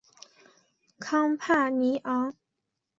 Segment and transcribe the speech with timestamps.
[0.99, 2.33] 康帕尼昂。